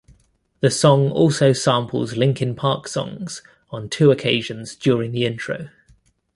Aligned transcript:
The 0.61 0.71
song 0.71 1.11
also 1.11 1.53
samples 1.53 2.17
Linkin 2.17 2.55
Park 2.55 2.87
songs 2.87 3.43
on 3.69 3.87
two 3.87 4.09
occasions 4.09 4.75
during 4.75 5.11
the 5.11 5.27
intro. 5.27 5.69